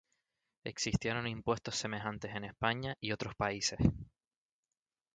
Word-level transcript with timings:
Existieron 0.63 1.27
impuestos 1.27 1.75
semejantes 1.75 2.31
en 2.33 2.45
España 2.45 2.97
y 2.99 3.11
otros 3.11 3.35
países. 3.35 3.77